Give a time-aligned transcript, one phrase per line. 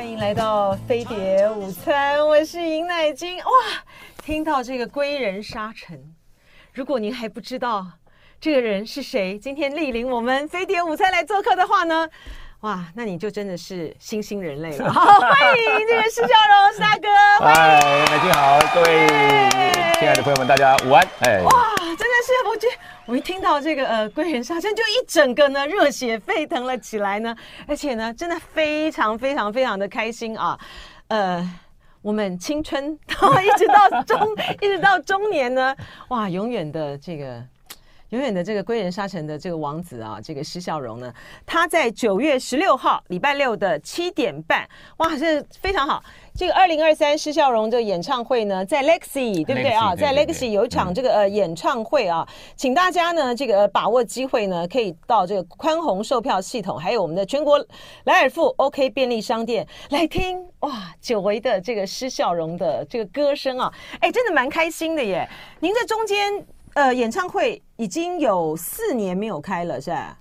[0.00, 3.36] 欢迎来到飞碟午餐，我是尹乃菁。
[3.36, 3.44] 哇，
[4.24, 6.02] 听到这个归人沙尘，
[6.72, 7.86] 如果您还不知道
[8.40, 12.08] 这个人是谁，今天莅临我们飞碟午餐来做客的话呢，
[12.60, 14.90] 哇，那你就真的是新兴人类了。
[14.90, 17.08] 好， 欢迎这个施孝荣施大哥。
[17.44, 17.78] 嗨，
[18.08, 19.06] 乃菁好，各位
[19.98, 21.06] 亲爱的朋友们，大家午安。
[21.26, 22.74] 哎，哇，真的是我觉得。
[23.10, 27.36] 我一听到这个呃归人沙尘，就一整个呢热血沸腾了起来呢，
[27.66, 30.56] 而且呢真的非常非常非常的开心啊，
[31.08, 31.44] 呃，
[32.02, 35.74] 我们青春 一直到中一直到中年呢，
[36.06, 37.44] 哇，永远的这个。
[38.10, 41.12] 永远的这个归人沙城的这个王子啊，这个施孝荣呢，
[41.46, 46.02] 他在九月十六号礼拜六的七点半，哇，这非常好。
[46.34, 49.94] 这个二零二三施孝荣的演唱会呢，在 Legacy 对不对啊？
[49.94, 57.64] 在 Legacy 有一场这个呃演唱会啊，请大家呢这个把握机会呢，可以到这个宽宏售票系统，还有我们的全国
[58.04, 65.28] 莱尔富 OK 便利商店来听哇，久违的这个施孝荣的这个歌声啊，哎，真的蛮开心的耶。
[65.60, 66.44] 您在中间。
[66.74, 70.16] 呃，演唱会已经有四年没有开了，是吧？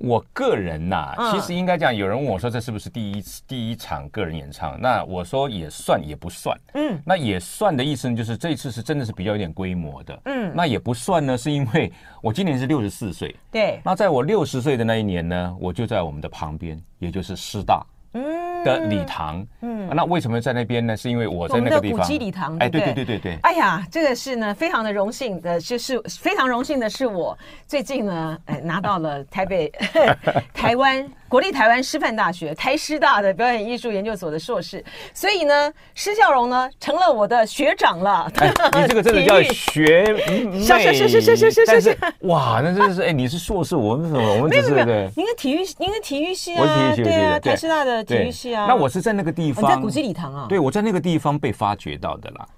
[0.00, 4.80] 我个人呐、啊，其实应该讲，有人问我说，这是不是第一次第一场个人演唱？
[4.80, 6.58] 那我说也算也不算。
[6.72, 10.18] 嗯，那也算的意思呢，就是这一次是真的是比较有点规模的。
[10.24, 13.36] 嗯，那也不算呢，是因为我今年是六十四岁。
[13.50, 13.80] 对。
[13.84, 17.84] 那在我六十岁的那一年呢，我就在我们的旁边，也就是师大。
[18.14, 20.96] 嗯的礼堂，嗯，那为什么在那边呢？
[20.96, 22.00] 是因为我在那个地方。
[22.00, 23.38] 古迹礼堂，哎，对对对对对。
[23.42, 29.72] 哎呀，这个是呢，非常的荣幸的，就是非常荣幸的是我最近呢，哎，拿到了台北
[30.54, 38.30] 台湾国立台湾师范大学台师大的表演艺术研究所的硕士，所以呢，施孝荣呢成了我的学长了。
[38.34, 40.60] 你这个真的叫 学妹？
[40.60, 41.98] 是是是是是是是。
[42.24, 44.34] 哇，那真的是哎，你是硕士，我们什么？
[44.34, 45.10] 我们只是对。
[45.16, 46.60] 您是体育，您是体育系啊？
[46.60, 48.66] 我是体育系，对啊，台师大的体育系啊。
[48.68, 50.44] 那我是在那个地方，在古迹礼堂啊。
[50.50, 52.48] 对，我在那个地方被发掘到的啦。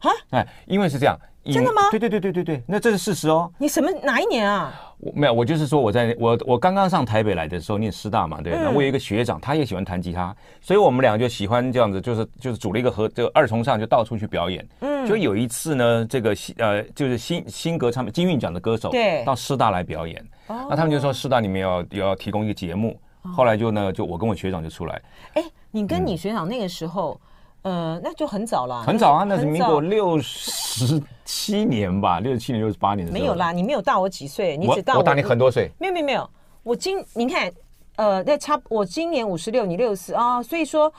[0.00, 0.10] 啊？
[0.30, 1.16] 哎，因为是这样。
[1.52, 1.82] 真的吗？
[1.90, 3.50] 对对对对对对，那这是事实哦。
[3.58, 4.72] 你什么哪一年啊？
[4.98, 8.54] 我没有，我就是说我在我我刚刚上台北来的时候念师大嘛，对。
[8.54, 14.66] 那我有一个学长，他也喜欢弹吉他，所以我们俩就喜欢这样子，就是就是组了一个合，这个二重唱，就到处去表演。
[14.80, 15.06] 嗯。
[15.06, 22.98] 就有一次呢，这个新呃就是新新歌唱金韵奖的歌手对到师大来表演，那他们就说师大里面要要提供一个节目。
[23.34, 25.00] 后来就呢，就我跟我学长就出来。
[25.34, 27.18] 哎，你跟你学长那个时候，
[27.64, 28.82] 呃，那就很早了。
[28.82, 33.20] 很早啊，那是民国六十七年吧， 六十七年、六十八年的时候。
[33.20, 34.98] 没有啦，你没有大我几岁，你只大我。
[34.98, 35.70] 我大你很多岁。
[35.78, 36.28] 没有没有没有，
[36.62, 37.50] 我今您看，
[37.96, 40.92] 呃，那差我今年五十六，你六十四啊，所以说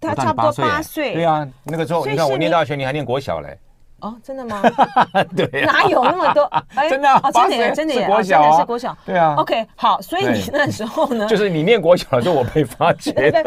[0.00, 1.12] 他差不多八岁。
[1.14, 3.58] 对啊，那个时候你看我念大学，你还念国小嘞。
[3.98, 4.62] 哦，真的吗？
[5.36, 6.44] 对，哪有那么多？
[6.76, 8.96] 哎真的啊，真的，真的，真的是国小。
[9.04, 9.34] 对啊。
[9.38, 11.26] OK，好，所以你那时候呢？
[11.26, 13.10] 就是你念国小的时候，我被发觉。
[13.10, 13.42] 对，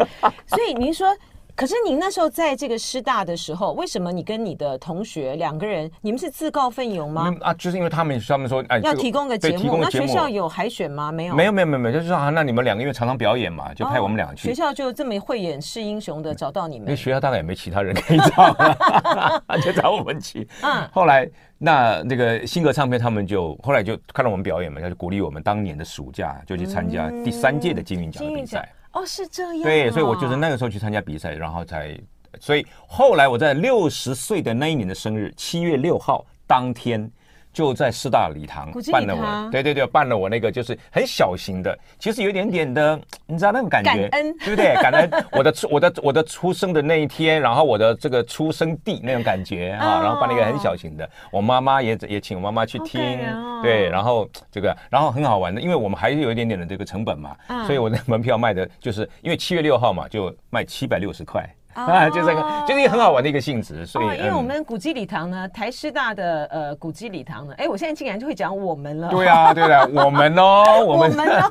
[0.46, 1.08] 所以您说。
[1.56, 7.34] 可是您那时候在这个师大的时候，为什么你跟你的同学两个人，你们是自告奋勇吗？
[7.40, 11.10] 啊，就是因为他们他们说，哎，要提供个节目，那学校有海选吗？
[11.10, 14.46] 没有，没有，没有，没有，就是说啊，那你们两个因为常常表演嘛，就派我们俩去。
[14.46, 16.88] 学校就这么慧眼识英雄的找到你们？
[16.88, 18.54] 因为学校大概也没其他人可以找，
[19.64, 20.46] 就找我们去。
[20.62, 28.70] 嗯，后来那那个新格唱片他们就后来就看到我们表演嘛，他就鼓励我们当年的暑假就去参加第三届的金韵奖的比赛。
[28.96, 29.62] 哦，是这样。
[29.62, 31.98] 对，所以我就是那个时候去参加比赛，然后才。
[32.38, 37.10] 所以后来我在六十岁的那一年的生日，七月六号当天，
[37.56, 44.74] 就在师大礼堂办了我，对对对，办了我那个就是很小型的，其实有一点点的，你知道那种感觉，对不对？
[44.74, 53.18] 感恩我的出 我的我的出生的那一天，然后我的这个出生地那种感觉啊，然后办了一个很小型的，我妈妈也也请我妈妈去听，
[53.62, 57.34] 对，然后这个然后很好玩的，因为我们还是有一点点的这个成本嘛，
[57.64, 61.48] 所以我的门票卖的就是因为七月六号嘛，就卖七百六十块。
[61.84, 69.08] 啊，就这个，就是一个很好玩的一个性质，所以，因为我们古迹礼堂呢，台师大的呃古迹礼堂呢，哎，我现在竟然就会讲我们了。
[69.08, 71.50] 对啊，对啊， 我们哦，我们哦，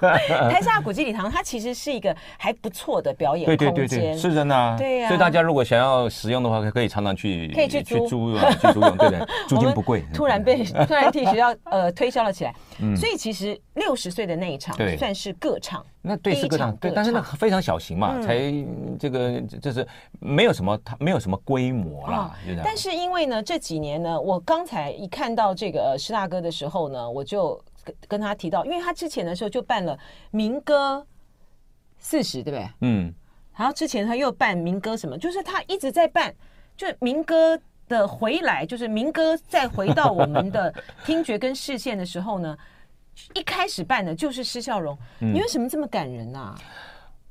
[0.49, 5.07] 台师大古迹礼堂，它其实是一个还不错的表演空间，对对对，是真的，对呀。
[5.07, 10.03] 所以大家如果想要使用的话，可以常常去，可以去租，去租用，去租用，对对， 租金不贵。
[10.13, 12.53] 突然被突然替学校呃推销了起来，
[12.95, 15.85] 所以其实六十岁的那一场算是个场。
[16.07, 18.37] 那对是个场，对，但是那非常小型嘛，才
[18.99, 19.85] 这个就是
[20.19, 22.31] 没有什么，它没有什么规模啦。
[22.63, 29.97] 但是因为呢，这几年呢，我刚才一看到这个施大哥的时候呢，我就跟跟他提到，因为他之前的时候就办了
[30.29, 31.05] 民歌
[31.97, 32.69] 四十，对不对？
[32.81, 33.13] 嗯。
[33.57, 36.31] 然后之前他又办民歌什么，就是他一直在办，
[36.77, 40.71] 就民歌的回来，就是民歌再回到我们的
[41.03, 42.55] 听觉跟视线的时候呢。
[43.33, 46.55] 一开始办的就是施孝荣，你为什么这么感人呐？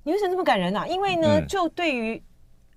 [0.02, 0.86] 你为什么这么感人呐？
[0.86, 2.22] 因为呢，就对于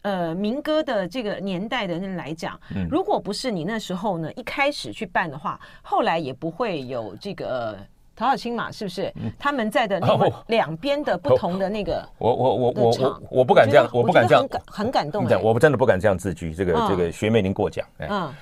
[0.01, 7.77] 呃民歌的这个年代的人来讲，嗯，如果不是你那时候呢一开始去办的话，后来也不会有这个。
[8.19, 9.13] 陶小青嘛，是不是？
[9.37, 15.23] 他们在的那个两边的不同的那个， 我我我我我我不敢这样，我不敢这样，很感动。
[15.43, 16.51] 我真的不敢这样自居。
[16.51, 17.85] 这个这个学妹您过奖。
[17.99, 18.33] 嗯，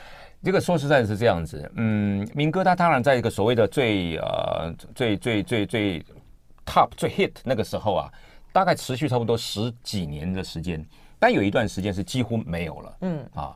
[0.45, 1.69] 这个说实在是这样子。
[1.75, 6.05] 嗯，民歌它当然在一个所谓的最呃最最最最
[6.63, 8.11] top 最 hit 那个时候啊，
[8.53, 10.85] 大概持续差不多十几年的时间，
[11.17, 12.97] 但有一段时间是几乎没有了。
[13.01, 13.55] 嗯啊。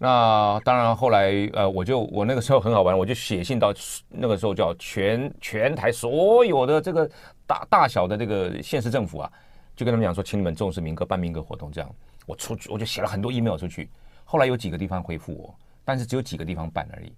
[0.00, 3.74] 那当然，后来呃，我就我那个时候很好玩，我就写信到
[4.08, 7.10] 那个时候叫全全台所有的这个
[7.48, 9.32] 大大小的这个县市政府啊，
[9.74, 11.90] 就跟他们讲说，请你们重视民歌，办民歌活动这样。
[12.26, 13.90] 我出去我就写了很多 email 出去，
[14.24, 15.52] 后来有几个地方回复我，
[15.88, 17.12] 但是只有几个地方办而已。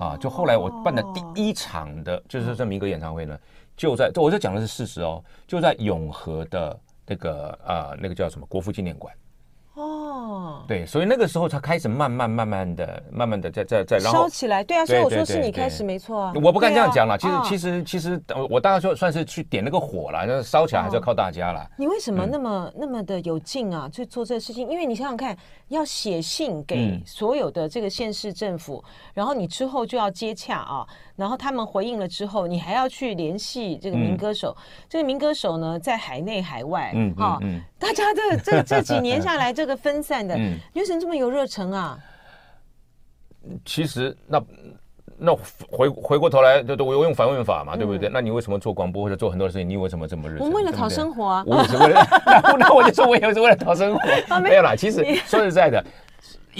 [0.00, 3.38] 啊，就后来我办的第一场的就是这民歌演唱会呢，
[3.76, 9.14] 就在我这讲的是事实哦，就在永和的那个呃那个叫什么国父纪念馆。
[10.60, 14.62] 哦，对，所以那个时候才开始慢慢慢慢的、慢慢的在在在烧起来。
[14.62, 16.32] 对啊，所以我说是你开始没错啊。
[16.42, 21.66] 我不敢这样讲了，其实其实其实我大概说算是去点那个火了，那烧起来还是要靠大家了。
[21.76, 23.88] 你为什么那么那么的有劲啊？
[23.88, 24.68] 去做这个事情？
[24.68, 25.36] 因为你想想看，
[25.68, 28.82] 要写信给所有的这个县市政府，
[29.14, 30.86] 然后你之后就要接洽啊，
[31.16, 34.56] 然后他们回应了之后，你还要去联系这个民歌手。
[34.88, 37.38] 这个民歌手呢，在海内海外，嗯啊，
[37.80, 41.98] 大家 这这这几年下来，这个分散的，嗯，为什么这么有热忱啊？
[43.64, 44.42] 其实那
[45.22, 45.34] 那
[45.70, 48.10] 回回过头来，我用反问法嘛，对不对？
[48.12, 49.68] 那你为什么做广播或者做很多事情？
[49.68, 50.46] 你为什么这么热忱？
[50.46, 51.44] 我为了讨生活啊！
[51.46, 52.06] 我也是为了，
[52.58, 54.00] 那我就说我也是为了讨生活。
[54.40, 55.82] 没有啦，其实说实在的。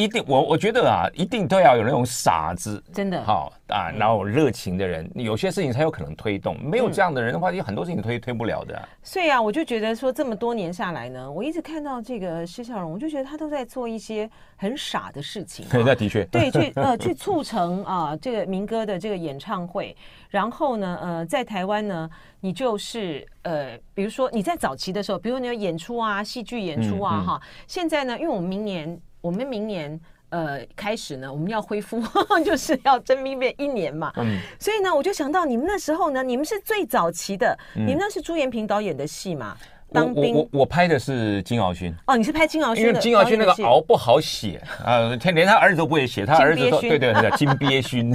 [0.03, 6.57] 一定，我我觉得啊，一定都要有那种傻子，真的好啊，然后热情的人，有些事情才有可能推动。
[6.63, 8.89] 没有这样的人的话，有很多事情推推不了的啊。
[9.03, 15.67] 所以啊，我就觉得说，这么多年下来呢，我一直看到这个施孝荣，我就觉得他都在做一些很傻的事情。
[15.69, 19.95] 对， 那的确，对，去 呃去促成啊这个民歌的这个演唱会。
[20.31, 22.09] 然后呢，呃，在台湾呢，
[22.41, 27.43] 你就是呃，比如说你在早期的时候，比如你要演出啊，戏剧演出啊，哈。
[27.67, 29.01] 现在呢，因为我们明年。
[29.21, 29.99] 我们明年
[30.31, 32.03] 呃开始呢，我们要恢复，
[32.45, 34.13] 就是要征兵变一年嘛。
[34.17, 34.39] 嗯。
[34.59, 39.57] 所以呢，我就想到你们那时候呢，你们是最早期的，嗯、你们那是朱延平导演的戏嘛？
[39.93, 40.37] 当兵。
[40.37, 41.93] 我我我拍的是金敖勋。
[42.07, 42.89] 哦，你是拍金敖勋的。
[42.91, 48.15] 因为金敖勋那个敖不好写 啊，他连他儿子都不会写，他儿子都对对对， 金鳖勋。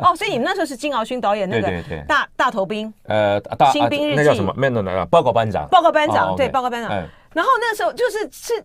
[0.00, 1.70] 哦，所以你们那时候是金敖勋导演那个
[2.08, 2.90] 大大头兵。
[3.04, 4.16] 呃，大新兵日记。
[4.16, 4.54] 那叫什么？
[5.10, 5.68] 报告班长。
[5.68, 7.04] 报告班长，对，报告班长。
[7.36, 8.64] 然后那时候就是是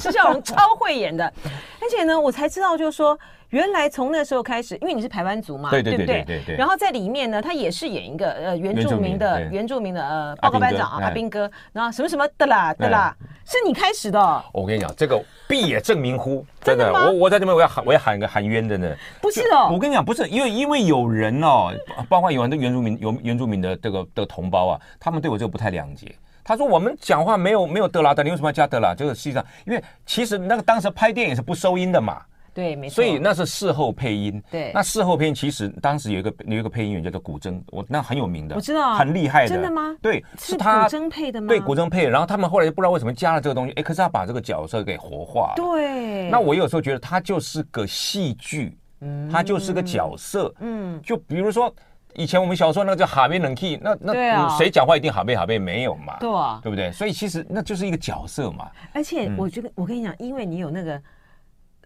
[0.00, 1.24] 施孝荣超会演的，
[1.80, 3.16] 而且呢，我才知道就是说，
[3.50, 6.56] 原来从那时候开始，因为你是台湾族嘛，对对对对对。
[6.56, 13.14] 然后在里面呢，他也是演一个呃原住民的原住民的呃报告班长啊阿兵哥，然后什么什么的啦的啦，
[13.46, 14.44] 是你开始的。
[14.52, 18.92] 我跟你讲，这个必也证明乎， 真的，我我在这边我要喊我要喊个喊冤的呢。
[19.22, 21.72] 不是哦，我跟你讲，不是因为因为有人哦，
[22.08, 26.12] 包括有很多原住民有原住民的这个的同胞啊，他们对我这个不太谅解。
[26.50, 28.92] 他说：“我们讲话没有没有德拉的，你为什么要加德拉？
[28.92, 32.20] 就是实际上，因为其实那个当时拍电影是不收音的嘛。
[32.52, 32.96] 对，没错。
[32.96, 34.42] 所以那是事后配音。
[34.50, 39.48] 对，那事后配音其实当时有一个有一个配音员叫做古筝，我那很有名的，我知道，很厉害的。
[39.48, 39.96] 真的吗？
[40.02, 41.46] 对，是他古筝配的吗？
[41.46, 42.10] 对，古筝配的。
[42.10, 45.54] 然后他们后来就不知道为什么加了这个东西，哎，可是他把这个角色给活化了。
[45.54, 46.28] 对。
[46.30, 51.72] 那我有时候觉得他就是个戏剧，嗯，他就是个角色，嗯，就比如说。”
[52.14, 56.16] 以前我们小时候那个叫哈贝冷气，那那谁讲话一定哈贝哈贝没有嘛？
[56.18, 56.90] 对啊，对不对？
[56.92, 58.70] 所以其实那就是一个角色嘛。
[58.92, 61.00] 而且我觉得，我跟你讲，因为你有那个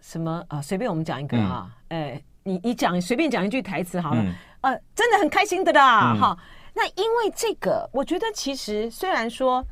[0.01, 4.25] 什么啊，随便我们讲一个哈，哎，你你讲随便讲一句台词好了，
[4.63, 6.39] 呃，真的很开心的啦，哈。
[6.75, 9.65] 那因为这个，我觉得其实虽然说。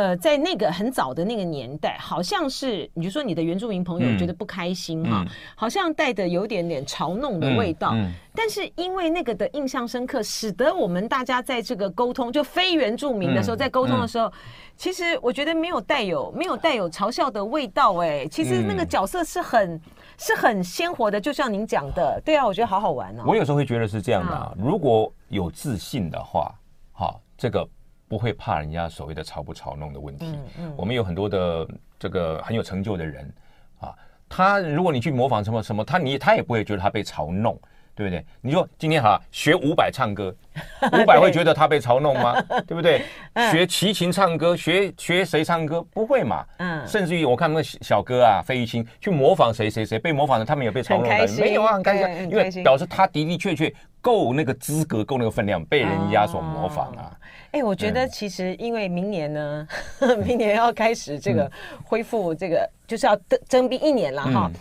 [0.00, 7.94] 呃，在那个很早的那个年代，好像是你就说你的原住民朋友觉得不开心哈，好像带的有点点嘲弄的味道。
[8.34, 14.32] 但是因为那个的印象深刻，使得我们大家在这个沟通，就非原住民的时候，在沟通的时候，
[14.74, 17.94] 其实我觉得没有带有没有带有嘲笑的味道。
[17.96, 19.78] 哎，其实那个角色是很
[20.16, 23.24] 是很鲜活的，就像您讲的，对啊，我觉得好好玩哦。
[23.26, 26.54] 我有时候会觉得是这样的，啊如果有自信的话，
[26.90, 27.68] 好，这个。
[28.10, 30.26] 不会怕人家所谓的嘲不嘲弄的问题。
[30.26, 31.64] 嗯嗯，我们有很多的
[31.96, 33.32] 这个很有成就的人
[33.78, 33.94] 啊，
[34.28, 37.56] 他如果你去模仿什么什么，他你他也不会觉得他被嘲弄，
[37.94, 38.26] 对不对？
[38.40, 40.34] 你说今天哈学伍佰唱歌，
[40.92, 42.34] 伍佰会觉得他被嘲弄吗？
[42.66, 43.04] 对不对？
[43.52, 46.44] 学齐秦唱歌，学学谁唱歌不会嘛？
[46.58, 57.16] 嗯，甚至于我看那个小哥啊，费玉清去模仿谁谁谁被模仿的，他们也被嘲弄的，没有啊，很开心，因为表示他的的确确够那个资格，够那个分量，被人家所模仿啊。
[57.52, 59.68] 哎、欸，我觉得其实因为明年呢，
[60.00, 61.50] 嗯、 明年要开始这个
[61.84, 64.50] 恢复这个，嗯、就是要征征兵一年了哈。
[64.54, 64.60] 嗯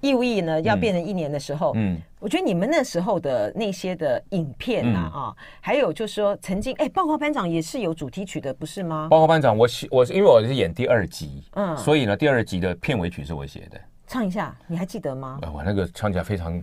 [0.00, 9.08] 义务役呢要变成一年的时候，嗯，我觉得你们那时候的那些的影片呐啊，还有就是说曾经哎，报告班长也是有主题曲的，不是吗？
[9.10, 13.80] 报告班长，我写我是因为我是演第二集，嗯，所以呢第二集的片尾曲是我写的。
[14.06, 15.40] 唱一下，你还记得吗？
[15.52, 16.62] 我那个唱起来非常。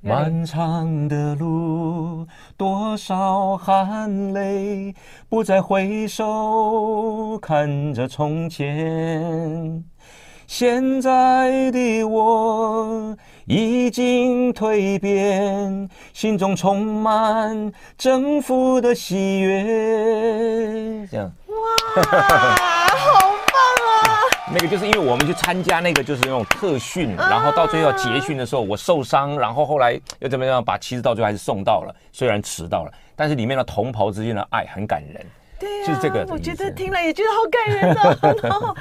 [0.00, 2.26] 漫长的路，
[2.56, 4.94] 多少汗泪，
[5.28, 9.84] 不再回首，看着从前。
[10.46, 21.06] 现在的我已经蜕变，心中充满征服的喜悦。
[21.10, 21.56] 这样，哇，
[22.96, 23.37] 好！
[24.50, 35.26] 那个就是因为我们去参加那个就是那种特训，然后到最后结训的时候我受伤，然后后来又怎么样把妻子到最后还是送到了，虽然迟到了，但是里面的同袍之间的爱很感人。
[35.60, 36.24] 对呀、是这个。
[36.30, 38.48] 我觉得听了也觉得好感人的。
[38.48, 38.74] 然后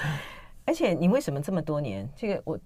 [0.65, 2.07] 而且你为什么这么多年？
[2.15, 2.57] 这个我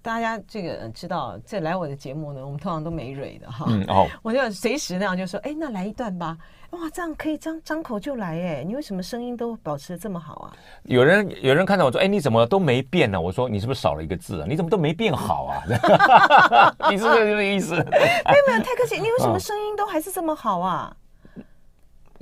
[0.00, 3.66] 大家这个知道，这来我的节目呢，我们通常都没蕊的哈。
[3.68, 4.06] 嗯哦。
[4.22, 6.36] 我就随时那样就说，哎，那来一段吧。
[6.74, 8.64] 哇，这样可以张张口就来哎！
[8.64, 10.52] 你为什么声音都保持的这么好啊？
[10.84, 13.20] 有人有人看到我说，哎，你怎么都没变呢？
[13.20, 14.46] 我说你是不是少了一个字啊？
[14.48, 15.62] 你怎么都没变好啊？
[16.90, 17.74] 你是不是这个意思？
[17.78, 18.96] 没有没有，太客气。
[19.00, 20.94] 你为什么声音都还是这么好啊？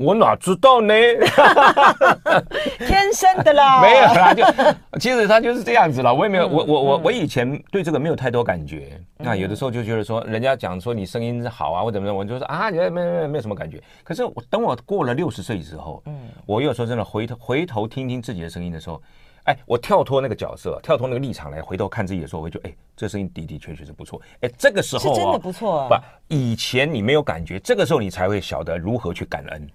[0.03, 0.95] 我哪知道呢？
[2.79, 6.13] 天生的啦， 没有啦，就其实他就是这样子了。
[6.13, 9.01] 我也没有，我我我我以前对这个没有太多感觉。
[9.17, 13.81] 那有的时候就觉得说，人家讲说你声音好啊，或怎么样，我就说啊，没没没没有什么感觉。
[14.03, 16.15] 可是我等我过了六十岁之后，嗯，
[16.47, 19.01] 我有时候真的回头回头听听自己的声音的时候，
[19.45, 24.21] 哎，我跳脱那个角色，跳脱那个立场来回头看自己的时候，我就哎，这声音的的确确是不错。
[24.41, 25.87] 哎，这个时候是真的不错。
[25.89, 25.95] 不，
[26.35, 29.69] 以前你没有感觉，这个时候你才会晓得如何去感恩。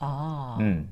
[0.00, 0.86] 哦，嗯，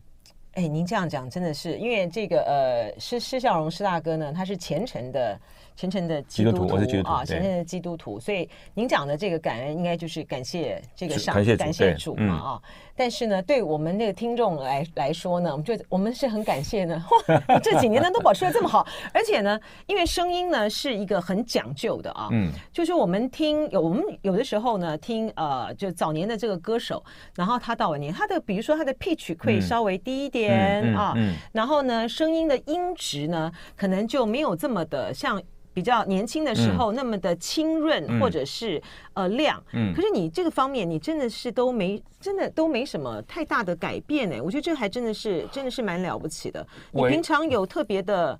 [0.52, 5.38] 哎，您这样讲真的是，因为这个呃，施施孝荣施大哥呢，他是虔诚的。
[5.78, 12.62] 虔诚的基督徒，我是基督徒啊，虔诚的基督徒，所以您讲的这个感恩，应该就是感谢这个上，感谢主嘛啊。
[12.96, 17.00] 但是呢，对我们那个听众来来说呢，我们就我们是很感谢呢。
[17.46, 19.56] 哇，这几年呢都保持的这么好，而且呢，
[19.86, 27.00] 因为声音呢是一个很讲究的啊，嗯，就是我们听有我们有的时候呢听呃，就早年的这个歌手，
[27.36, 31.14] 然后他到晚年，他的比如说他的 pitch 会稍微低一点啊，
[31.52, 35.40] 然后呢，声音的音质呢可能就没有这么的像。
[35.78, 38.82] 比较年轻的时候那么的清润或者是
[39.14, 46.66] 呃亮，嗯，可是你这个方面你真的是都没真的都没什么太大的改变哎，我觉得这还真的是真的是蛮了不起的。
[46.90, 48.36] 你平常有特别的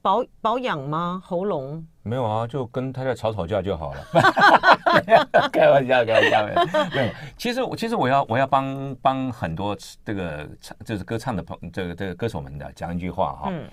[0.00, 1.22] 保保养吗？
[1.22, 1.86] 喉咙？
[2.04, 4.00] 没有啊，就跟太太吵吵架就好了。
[5.52, 6.46] 开玩笑，开玩笑。
[6.94, 13.68] 没有，其实我其实我要我要帮帮很多这个唱就是歌唱的朋这个这个歌手们的讲一句话哈，嗯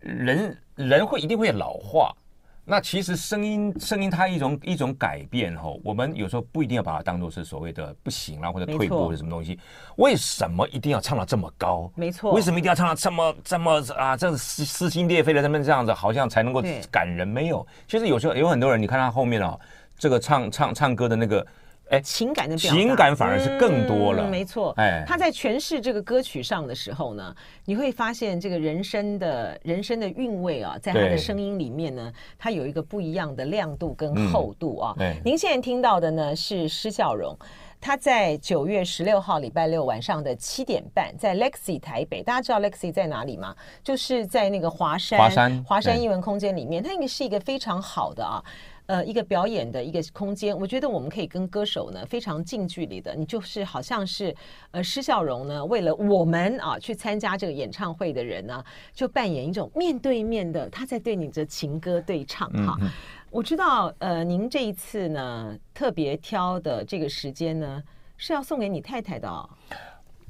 [0.00, 2.14] 人人会一定会老化。
[2.64, 9.58] 那其实声音声音它一种一种改变吼，我们有时候不一定要把它当做是所谓的不行啦，或者退步或者什么东西。
[9.96, 11.90] 为什么一定要唱到这么高？
[11.94, 12.32] 没错。
[12.32, 14.16] 为什么一定要唱到这么这么啊？
[14.16, 17.28] 这撕撕心裂肺的他们这样子，好像才能够感人？
[17.28, 17.66] 没有。
[17.86, 19.58] 其实有时候有很多人，你看他后面啊，
[19.98, 21.46] 这个唱唱唱歌的那个。
[21.90, 24.24] 哎，情感的表情感反而是更多了。
[24.24, 34.94] 嗯、没错，哎，他在诠释这个歌曲上的时候呢，你会发现这个人生的人生的韵味啊，在他的声音里面呢，他有一个不一样的亮度跟厚度啊。
[34.98, 37.36] 嗯、您现在听到的呢是施孝荣，
[37.80, 43.54] 他在九月十六号礼拜六晚上的七点半，在 Lexi 台北，大家知道 Lexi 在哪里吗？
[43.82, 45.18] 就是在那个华山。
[45.18, 45.64] 华山。
[45.64, 48.42] 华山艺文空间里面，它应该是一个非常好的啊。
[48.86, 54.34] 呃，一个表演的一个空间，我觉得我们可以跟歌手呢非常近距离的，你就是好像是
[54.72, 58.62] 呃施孝荣呢，为了我们啊去参加这个演唱会的人呢，
[58.92, 62.76] 就扮演一种面对面的，他在对你的情歌对唱哈。
[62.82, 62.90] 嗯、
[63.30, 67.82] 我知道，呃，您这一次呢特别挑的这个时间呢
[68.18, 69.48] 是要送给你太太的哦。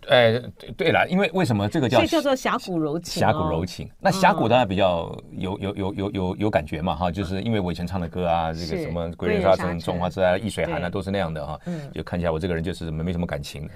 [0.08, 0.42] 哎，
[0.76, 2.00] 对了，因为为什么这个叫？
[2.00, 3.20] 这叫做峡谷柔情。
[3.20, 11.58] 峡谷柔情，那峡谷当然比较有有有有有有感觉嘛哈，就是因为我以前唱的歌啊，这个什么《归人沙城》《中华之爱》《易水寒》啊，都是那样的哈。
[11.66, 11.80] 嗯。
[11.94, 13.73] 就看起来我这个人就是没什么感情的。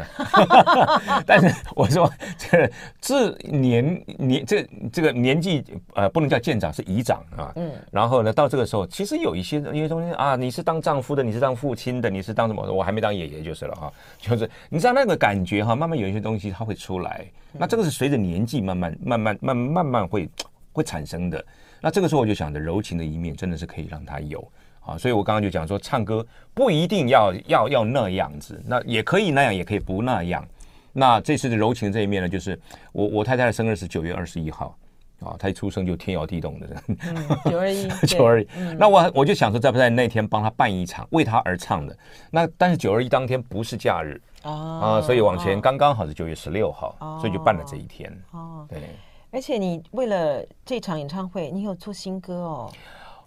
[1.27, 2.71] 但是我说这
[3.01, 7.53] 这年年这这个年纪呃不能叫舰长是姨长啊。
[7.57, 7.73] 嗯。
[7.91, 12.71] 然后呢，到这个时候，其实有一些一些东西啊，你是当丈夫的，你是当父亲的，你是当什么？
[12.71, 13.91] 我还没当爷爷就是了哈。
[14.19, 16.18] 就是你知道那个感觉哈，慢慢有一些。
[16.21, 20.29] 东西它会出来，那这个是随着年纪慢慢、慢慢、慢慢慢会
[20.73, 21.45] 会产生的。
[21.81, 24.47] 那这个时候我就想着柔情的一面真的是可以让它有。
[24.81, 30.43] 啊，所以我刚刚就讲说，唱歌不一定要要要那样子，那也可以那样，也可以不那样。
[30.95, 32.59] 那这次的柔情这一面呢，就是
[32.93, 34.75] 我我太太的生日是九月二十一号，
[35.21, 36.67] 啊，他一出生就天摇地动的，
[37.51, 38.47] 九二一，九二一。
[38.79, 41.97] 那我我就想说，在不在那天帮他办一场为他而唱的？
[42.31, 48.13] 那但是九二一当天不是假日啊，啊，所以往前刚刚好是九月十六号，所以就办了这一天。
[48.31, 48.79] 哦，对。
[49.31, 52.73] 而且你为了这场演唱会，你有做新歌哦。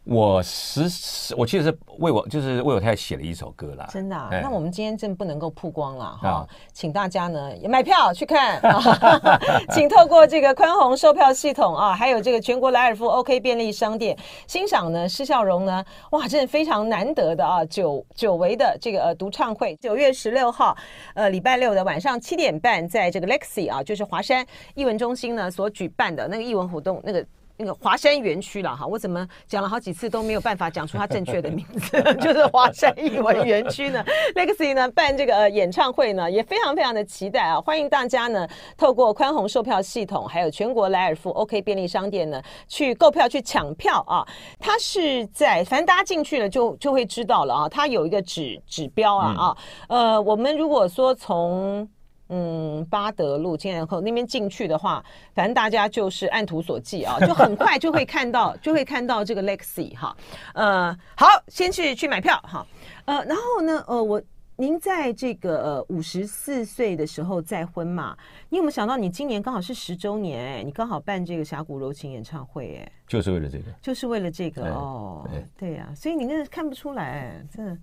[0.04, 4.30] 我实我其实是为我就是为我太太写了一首歌啦，真的、啊。
[4.42, 8.82] 那我们今天真不能够曝光了哈，啊、请大家呢也买票去看，啊、
[9.72, 14.18] 请透过这个宽宏售票系统啊，还有这个全国莱尔富 OK 便利商店
[14.48, 20.76] 欣赏呢施孝荣呢，哇，真的非常难得的啊，久久违的这个呃独唱会，九月十六号，
[21.14, 24.44] 呃礼拜六的晚上七点半，在这个 Lexi 啊，就是华山
[24.74, 27.24] 艺文中心呢所举办的那个艺文活动那个。
[27.62, 34.04] 那个华山园区了哈，我怎么讲了好几次都没有办法讲出它正确的名字， 就是华山艺文园区呢。
[34.36, 37.62] Legacy 呢办这个呃演唱会呢，也非常非常的期待啊！
[37.62, 44.26] 欢迎大家呢透过宽宏售票系统，还有全国莱尔富 OK 便利商店呢去购票去抢票啊。
[44.60, 51.88] 它是在反正大家进去了就就会知道了啊，它有一个指指标啊啊，呃，我们如果说从
[52.34, 55.04] 嗯，巴德路、金然后那边进去的话，
[55.36, 60.16] 反正大家就是按图索骥啊， 就很快就会看到， 就会看到这个 Lexi 哈。
[60.54, 62.66] 呃，好，先去去买票哈。
[63.04, 64.22] 呃，然后呢，呃，我
[64.56, 68.16] 您在这个呃五十四岁的时候再婚嘛？
[68.48, 77.78] 你有没有想到，你今年刚好是十周年哎，你刚好办这个峡谷柔情演唱会哎，就是为了这个，就是为了这个哦，对呀，所以你那看不出来，真的。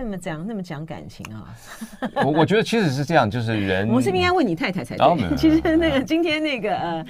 [0.00, 1.50] 那么讲那么讲感情啊？
[2.24, 3.88] 我我觉得其实是这样，就是人。
[3.90, 5.06] 我是不是应该问你太太才对。
[5.36, 7.04] 其实那个今天那个呃，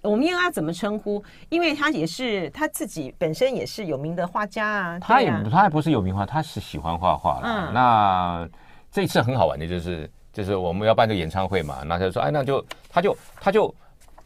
[0.00, 1.22] 我们应该怎么称呼？
[1.50, 4.98] 因为他也是他自己本身也是有名的画家啊。
[4.98, 7.40] 他也他也不是有名画，他是喜欢画画。
[7.44, 7.74] 嗯。
[7.74, 8.48] 那
[8.90, 13.74] 这一次很好玩的就是就是我们要办这个演唱会嘛，那他就说哎，那就他就他就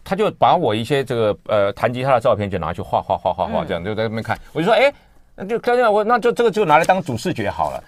[0.04, 4.38] 他就把我一些这个呃弹吉他的照片就拿去画画画画画，这样就在那边看。
[4.53, 4.92] 我就说哎，
[5.35, 7.83] 那就这样我那就这个就拿来当主视觉好了。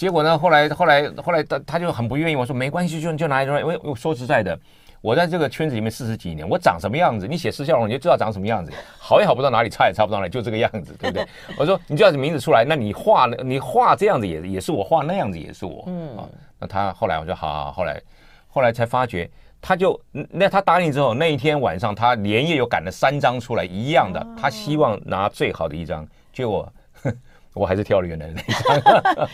[0.00, 0.38] 结果呢？
[0.38, 2.34] 后来，后来，后来他他就很不愿意。
[2.34, 3.60] 我说没关系，就就拿一张。
[3.60, 4.58] 因为我说实在的，
[5.02, 11.26] 我在这个圈子里面四十几年，我长什么样子，你写施孝荣你就知道长什么样子，好也好不到哪里，差也差不到哪里，就这个样子，对不对？
[11.58, 15.84] 我说你叫名字出来，那你画你画这样子也也是我画那样子也是我。
[15.86, 16.24] 嗯啊，
[16.58, 18.00] 那他后来我说好，好，好，后来
[18.48, 26.66] 后来才发觉，他就那他答应之后，那一天晚上他连夜又赶了三张出来一样的，他希望拿最好的一张，结果
[27.52, 29.28] 我还是挑了原来的那一张。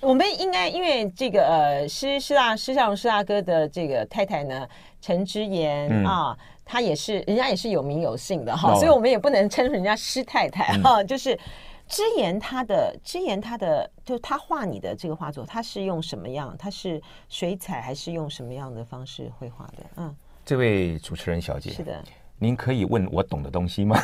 [0.00, 4.66] 我们应该因为这个呃施施大施孝荣施大哥的这个太太呢
[5.00, 11.38] 陈之言、嗯、啊，她也是人家也是有名有姓的哈，哦、所以我们也不能称人家施太太哈，嗯、就是
[11.86, 16.56] 之言她的之言她的就她画你的这个画作，她是用什么样？
[16.58, 19.84] 她是水彩还是用什么样的方式绘画的？
[19.96, 22.02] 嗯，这位主持人小姐是的，
[22.38, 23.98] 您可以问我懂的东西吗？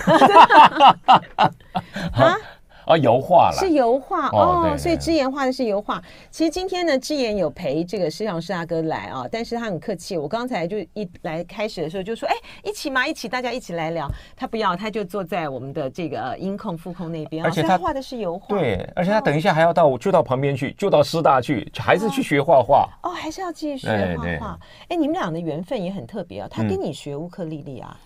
[2.13, 2.37] 啊？
[2.87, 6.01] 啊，油画了，是油画哦，哦，所以之妍画的是油画。
[6.31, 10.17] 其实今天呢，之妍有陪这个摄像师大哥来啊，但是他很客气。
[10.17, 14.09] 我刚才就一来开始的时候就说，哎，一起嘛，一起，大家一起来聊。
[14.37, 18.57] 他不要，他就坐在我们的这个音控副控那边，而且他画的是油画。
[18.57, 22.89] 对，而且他等一下还要到，就到旁边去，就到师大去，还是去学画画。
[23.03, 24.59] 哦，还是要继续学画画。
[24.89, 27.97] 哎，你们俩的缘分也很特别啊，他跟你学乌克丽丽啊。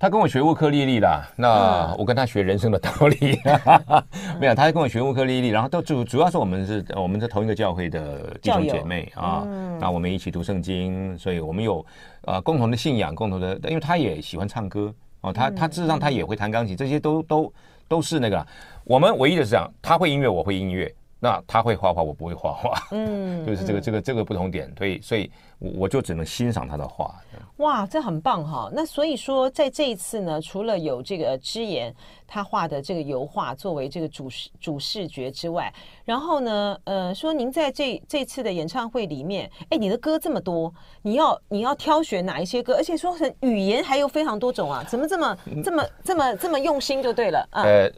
[0.00, 3.38] 他跟我学乌克丽丽啦，那我跟他学人生的道理，
[4.40, 9.46] 没有，他跟我学乌克丽丽，然后都主主要是我们是我们是同一个教会的弟兄姐妹啊，
[9.78, 11.84] 那我们一起读圣经，所以我们有
[12.22, 17.52] 呃共同的信仰，共同的，因为他也喜欢唱歌哦，他他事实上他也会弹钢琴，这些都都
[17.86, 18.46] 都是那个，
[18.84, 20.90] 我们唯一的是这样，他会音乐，我会音乐。
[21.22, 27.14] 那他会画画，我不会画画，嗯， 就是这个这个这个不同点，所以所以我我就只能欣赏他的画。
[27.60, 28.70] 哇，这很棒哈！
[28.72, 31.94] 那所以说，在这一次呢，除了有这个之言
[32.26, 35.72] 他画的这个油画作为这个主视主视觉之外，
[36.04, 42.74] 然后呢，呃，说您在这这次的演唱会里面，哎，你的歌这么多，你要你要挑选哪一些歌？
[42.74, 47.62] 而且说成语言还有非常多种啊，怎么这么这么这么这么用心就对了啊？
[47.62, 47.90] 呃。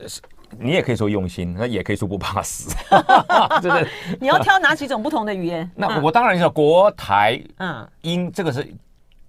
[0.61, 2.77] 你也可以说用心，那也可以说不怕死，
[3.63, 3.89] 真的。
[4.21, 5.71] 你要挑哪几种不同的语言？
[5.75, 8.71] 那我当然是国台嗯英，这个是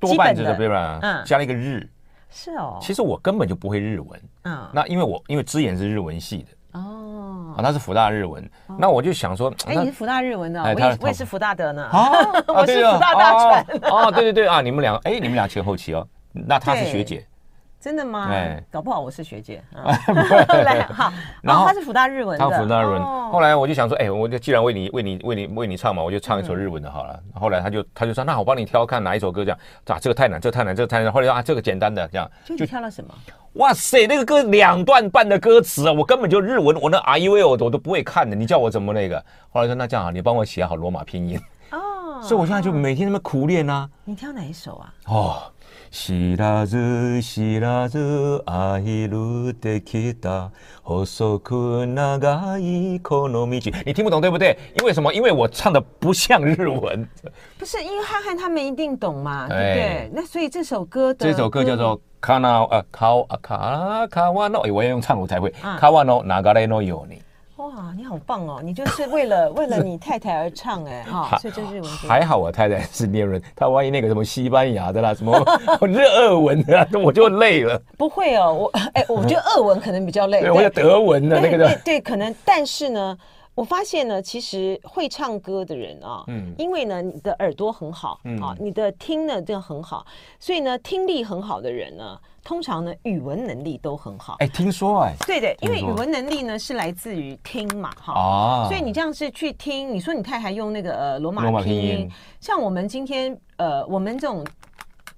[0.07, 0.99] 多半就是对吧？
[1.01, 1.87] 嗯，加了一个日，
[2.29, 2.77] 是哦。
[2.81, 6.79] 其实我根本就不会日文，嗯，那因为我因为之言是日文系的。
[6.79, 12.09] 哦，啊，他是福大日文，那我就想说，哎，你是福大日文的，我也我也是福大德呢，啊，
[12.49, 17.25] 我是福大大传，哦，对对对啊，你们俩，哎，你们俩前后期哦，那她是学姐。
[17.83, 18.29] 真的吗？
[18.31, 19.61] 哎，搞不好我是学姐。
[20.63, 21.11] 来，好，
[21.43, 23.03] 然后他是辅大日文，他辅大日文。
[23.29, 27.19] 后来我就想说，哎，我就既然为你为你为你为你唱嘛，我就唱一首日文的好了。
[27.33, 29.59] 后来他就他就说，那我帮你挑看哪一首歌这样。
[29.87, 31.11] 啊，这个太难，这个太难，这个太难。
[31.11, 32.31] 后来说啊，这个简单的这样。
[32.45, 33.13] 就你挑了什么？
[33.55, 38.33] 哇塞，那个歌两段半的歌词啊，我根本就日文，我那 I U L 我都不会看的。
[38.33, 39.21] 你叫我怎么那个？
[39.51, 41.37] 后来说那这样啊，你帮我写好罗马拼音。
[41.71, 42.21] 哦。
[42.21, 43.89] 所以我现在就每天那么苦练啊。
[44.05, 44.93] 你挑哪一首啊？
[45.07, 45.43] 哦。
[45.90, 50.50] 知らず知らず爱るってきた
[50.84, 54.58] 细く长いこの道，你听不懂对不对？
[54.78, 55.12] 因为什么？
[55.14, 57.08] 因为我唱的不像日文。
[57.58, 60.10] 不是，因为汉汉他们一定懂嘛，对不对？
[60.12, 65.50] 那所以这首歌的这首歌叫做卡纳呃卡啊卡卡瓦诺，我要用唱词才会。
[65.78, 67.22] 卡瓦诺哪个来诺有你？
[67.63, 68.59] 哇，你好棒哦！
[68.61, 75.33] 你就是为了 为了你太太而唱哎哈，所以就是文还好，我太太是念人，她万一那个什么西班牙的啦，什么
[75.87, 77.81] 日俄文的，我就累了。
[77.97, 80.41] 不会哦，我 哎，我觉得俄文可能比较累。
[80.41, 83.17] 对，我有德文的那个对对，可能，但是呢，
[83.55, 90.05] 我发现呢，其实会唱歌的人啊，嗯，因为呢，你的耳朵很好啊，你的听呢就很好，
[90.37, 92.19] 所以呢，听力很好的人呢。
[92.43, 94.35] 通常呢，语文能力都很好。
[94.39, 98.13] 哎，听说哎，对的，因为语文能力呢是来自于听嘛，哈。
[98.13, 98.67] 哦。
[98.69, 104.45] 所以你这样是去听，你说你太太用那个呃罗马拼音，像我们今天呃我们这种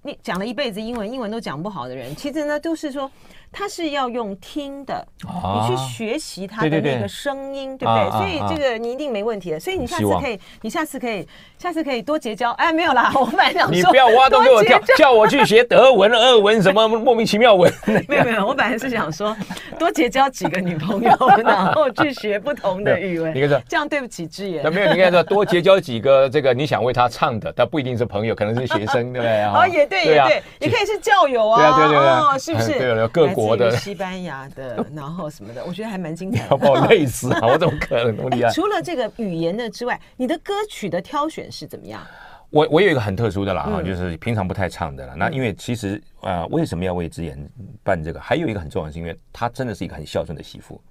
[0.01, 3.09] 你讲了一辈子英文，英文都讲不好的人，其实呢都是说。
[3.57, 8.11] 他是要用听的，你去学习他的那个声音，对不对？
[8.11, 9.57] 所以这个你一定没问题的。
[9.57, 11.25] 所以你下次可以，你下次可以，
[11.57, 12.51] 下次可以多结交。
[12.51, 17.73] 哎，没有啦， 我本来想说，你不要挖洞给我跳，叫我去学德文、俄文什么莫名其妙文。
[18.09, 19.33] 没有没有，我本来是想说
[19.79, 21.11] 多结交几个女朋友，
[21.45, 23.33] 然后去学不同的语文。
[23.33, 24.69] 你看这这样对不起智妍。
[24.69, 29.43] 没有，你看这多结交几个这个你想为他唱的，但不一定是朋友，可能是学生，对不对？
[29.55, 31.57] 哦，也对，也对，也可以是教友啊。
[31.57, 32.79] 对啊，对对对，是不是？
[32.79, 33.44] 对，各国。
[33.45, 36.49] 我的西班牙的，然后什么的，我觉得还蛮精彩的。
[36.49, 37.47] 要把我累死啊！
[37.47, 38.49] 我怎么可能那么厉害？
[38.51, 42.01] 除了这个语言的之外，你的歌曲的挑选是怎么样？
[42.49, 45.15] 我我有一个很特殊的啦，哈，就是平常不太唱的了。
[45.15, 47.37] 那因为其实呃，为什么要为之言
[47.83, 48.19] 办这个？
[48.19, 50.81] 还有一个很重要的是，因为她真的是一个很孝顺的媳妇。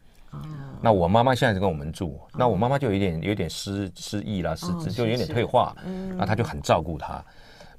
[0.82, 5.74] 那我妈妈现在是跟我们住，那我妈妈就有点有点失失忆啦，失智，就有点退化。
[5.86, 7.24] 嗯，那她就很照顾她。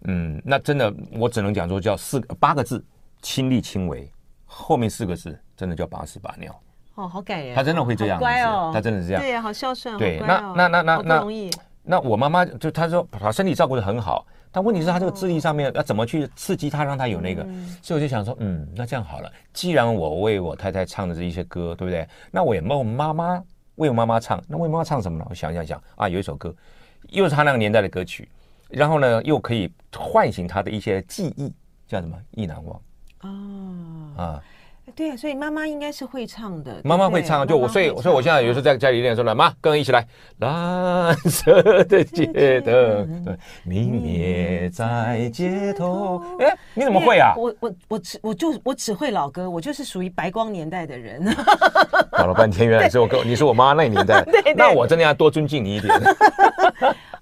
[0.08, 2.84] 嗯，那真的我只能讲说叫四个八个字。
[3.22, 4.08] 亲力亲为，
[4.58, 6.58] 后面四个字真的叫把屎把尿
[6.96, 7.54] 哦，好感人。
[7.54, 11.50] 他真的会这样，乖哦，他真的是这样，对呀，好孝顺，对，那那那那那，
[11.84, 17.46] 那我妈妈就她说把身体照顾的很好，但问题是她这个智力上面要怎么去刺激她，让她有那个，
[17.82, 22.08] 所以我就想说，嗯，那这样好了，既然我为我太太唱的这一些歌，对不对？
[22.32, 23.44] 那我也为我妈妈
[23.76, 25.26] 为我妈妈唱，那为妈妈唱什么呢？
[25.30, 26.56] 我想想想啊，有一首歌，
[27.10, 28.30] 又是他那个年代的歌曲，
[28.70, 31.54] 然后呢，又可以唤醒他的一些记忆，
[31.88, 32.18] 叫什么？
[32.32, 32.82] 意难忘。
[33.22, 34.42] 哦啊，
[34.96, 36.82] 对啊，所以妈妈应该是会唱的。
[36.84, 40.06] 妈妈会唱，就我，所以所以我现在有时候在家里练，说来妈，跟我一起来。
[40.38, 46.22] 蓝色的街灯，对，明灭在街头。
[46.40, 47.34] 哎，你怎么会啊？
[47.36, 51.36] 我我我只我就我只会老歌，我就是属于白光年代的人。
[52.12, 54.24] 搞了半天，原来是我哥，你是我妈那年代。
[54.56, 55.94] 那我真的要多尊敬你一点。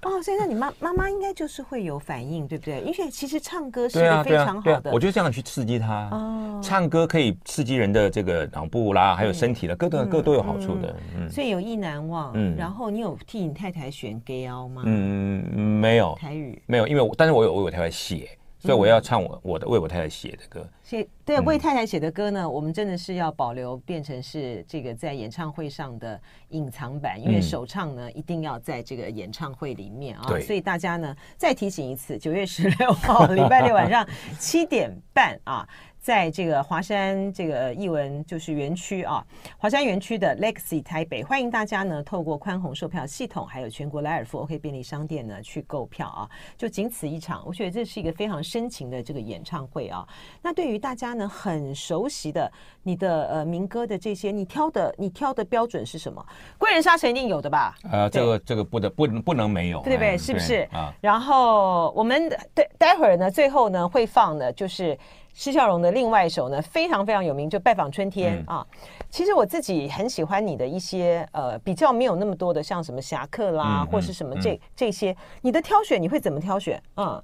[0.03, 2.81] 哦，所以那你妈妈妈应该就是会有反应，对不对？
[2.81, 6.09] 因为其实唱歌是非常好的，我就这样去刺激他。
[6.11, 10.95] 哦，唱歌可以刺激人的这个脑部啦，还有身体的各个各都有好处的。
[11.17, 12.31] 嗯，所以有意难忘。
[12.35, 14.83] 嗯，然后你有替你太太选 gay 吗？
[14.85, 16.15] 嗯，没有。
[16.19, 18.29] 台语没有，因为我但是我有我有台湾写。
[18.63, 20.65] 所以我要唱我我的为我太太写的歌。
[20.81, 30.39] 写对为太太写的歌呢，我们真的是要保留变成是这个在演唱会上的隐藏版，因为首唱呢一定要在这个演唱会里面啊。
[30.39, 34.07] 所以大家呢再提醒一次，九月十六号礼拜六晚上
[34.39, 35.67] 七点半啊。
[36.03, 39.25] 在这个华山这个艺文就是园区啊，
[39.57, 47.41] 华山园区的 Legacy 台北，欢迎大家呢透过宽宏售票系统，还有全国莱尔富 OK 便利商店呢去购票啊，就仅此一场。
[47.45, 50.05] 我觉得这是一个非常深情的这个演唱会啊。
[50.41, 56.21] 那对于大家呢很熟悉的你的呃民歌的这些，你挑的你挑的标准是什么？
[56.57, 57.77] 贵人沙城一定有的吧？
[57.89, 60.17] 呃，这个这个不得不不能没有，对不对？
[60.17, 60.67] 是不是？
[60.73, 60.93] 啊。
[60.99, 64.99] 然后我们待待会儿呢，最后呢会放的就是。
[65.33, 68.67] 施孝荣的另外一首呢，非常非常有名，就《拜访春天》嗯、啊。
[69.09, 76.81] 其实我自己很喜欢你的一些呃，比较没有那么多的，像什么侠客啦，嗯、或是什么这、嗯、这些，你的挑选你会怎么挑选？
[76.95, 77.21] 嗯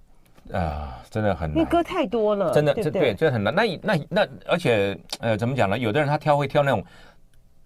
[0.52, 3.54] 啊、呃，真的很难，因为歌太多了，真的这对，这很难。
[3.54, 5.78] 那那那，而且呃，怎么讲呢？
[5.78, 6.84] 有的人他挑会挑那种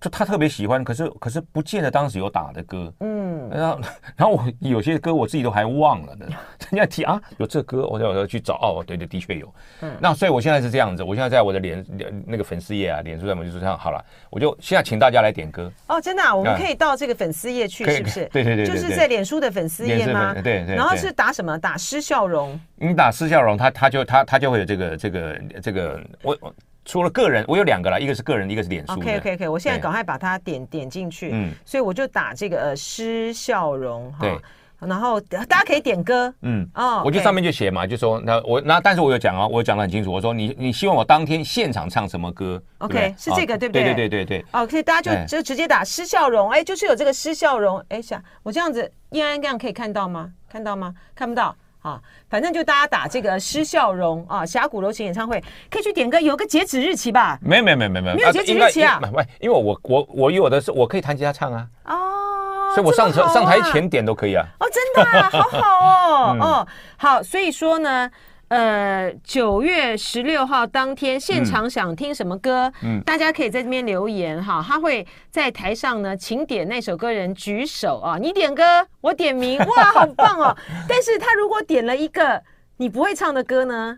[0.03, 3.79] 就他特别喜欢，可是可是不见得当时有打的歌，嗯，然后
[4.17, 6.25] 然后我有些歌我自己都还忘了呢，
[6.71, 11.85] 人家提啊有这歌，我就我就去找，哦，对对，的确有，嗯，那所以我现在是这样子，我现在在我的脸
[12.27, 18.25] 那个粉丝页啊，脸书上面就是这样，好了，我就现在请大家来点歌，哦，真的，啊，我们可以到这个粉丝页去，是不是？
[18.25, 20.33] 对对对，就是在脸书的粉丝页吗？
[20.33, 21.57] 对对，然后是打什么？
[21.57, 26.53] 打失笑容，你打失笑容，他他就他他就会有这个这个这个我我。
[26.85, 28.93] 除了个人，我有两个啦，一个是个人，一个是脸书。
[28.93, 31.29] OK OK OK，我现在赶快把它点点进去。
[31.31, 34.37] 嗯，所以我就打这个呃施笑容哈，对，
[34.79, 36.33] 然后大家可以点歌。
[36.41, 43.83] 嗯哦，我就上面就写嘛，就说那我那但是我有讲啊，我有讲的很清楚，我说你你希望我当天现场唱什么歌？OK，是这个对不对？
[43.83, 44.45] 对对对对对。
[44.51, 50.31] OK，大家就就直接打失笑容，哎，就是有这个失笑容，哎，想我这样子，燕安这样可以看到吗？
[50.49, 50.93] 看到吗？
[51.15, 51.55] 看不到。
[51.83, 57.37] 啊，反正就大家打这个施孝荣啊，峡谷柔情演唱会可以去点歌，有个截止日期吧？
[57.41, 58.99] 没有没有没有没有没有截止日期啊！
[59.13, 61.67] 喂，因为我我我有的是我可以弹吉他唱啊。
[61.85, 64.45] 哦，所以我上车上台前点都可以啊。
[64.59, 66.67] 哦，真的啊，好好哦 哦，
[66.97, 68.09] 好，所以说呢。
[68.53, 72.71] 呃，九月十六号当天现场想听什么歌？
[72.83, 78.63] 嗯，大家可以在这边留言哈，他会在台上呢，请点那首歌人举手啊，你点歌，
[79.01, 80.55] 我点名，哇，好棒哦！
[80.87, 82.43] 但是他如果点了一个
[82.77, 83.97] 你不会唱的歌呢？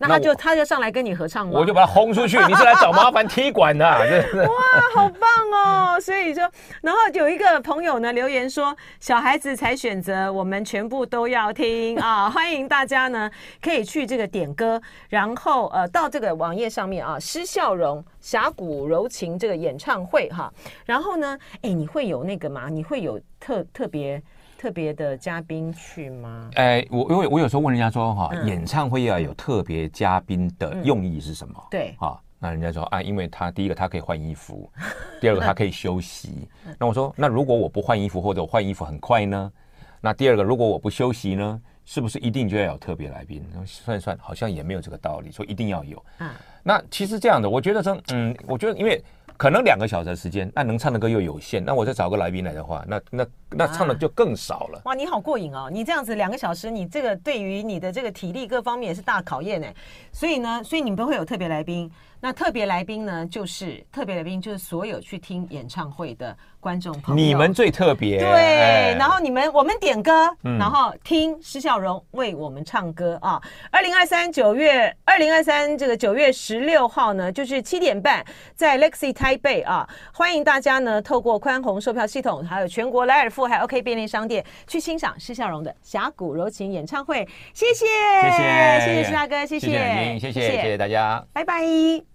[0.00, 1.52] 那他就他就上来跟你合唱吗？
[1.58, 2.38] 我就把他轰出去！
[2.48, 3.84] 你是来找麻烦踢馆 的？
[3.86, 4.54] 哇，
[4.94, 6.00] 好棒哦！
[6.00, 20.50] 所以说，然后有一个朋友呢留言说：“小孩子才选择，我们全部都要听啊！”欢迎大家呢可以去这个点歌，然后呃到这个网页上面啊，施笑容峡谷柔情这个演唱会哈。
[20.86, 22.70] 然后呢，哎，你会有那个吗？
[22.70, 24.22] 你会有特特别？
[24.60, 26.50] 特别的嘉宾去吗？
[26.56, 31.66] 哎，我因为我有时候问人家说哈，演唱会要有特别嘉宾的用意是什么？
[31.70, 34.70] 对，哈，那人家说啊，因为他第一个他可以换衣服，
[35.18, 36.46] 第二个他可以休息。
[36.78, 39.50] 那我说，那如果我不换衣服或者我换衣服很快呢？
[39.98, 43.42] 那第二个，如果我不休息呢，是不是一定就要有特别来宾？
[43.64, 46.04] 算一算，好像也没有这个道理，说一定要有。
[46.18, 46.28] 嗯，
[46.62, 49.02] 那其实这样的，我觉得说，嗯，我觉得因为。
[49.40, 54.82] 可能两个小时的时间，那能唱的歌又有限，那我再找个来宾来的话，那那那唱的就更少了。
[54.84, 55.70] 哇，你好过瘾哦！
[55.72, 59.66] 你这样子两个小时，你这个对于你的这个体力各方面也是大考验呢。
[60.12, 61.90] 所以呢，所以你们不会有特别来宾。
[62.20, 66.36] 那特别来宾呢，就是特别来宾就是所有去听演唱会的。
[66.60, 68.18] 观众朋友，你们最特别。
[68.18, 73.40] 对，哎、然后你们我们点歌，嗯、然后听施孝荣为我们唱歌啊。
[73.70, 78.22] 二零二三九月二零二三这个九月十六号呢，就是七点半
[78.54, 87.26] 在 Lexi 台北啊，欢迎大家呢透过宽宏售票系统，还有全国莱尔富还有 OK 便利商店去欣赏施孝荣的峡谷柔情演唱会。
[87.54, 87.86] 谢谢，
[88.20, 92.09] 谢谢，谢谢施大哥，谢谢，谢谢，谢谢，谢谢大家，拜拜。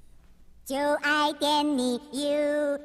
[0.65, 2.79] 就爱点你 UFO。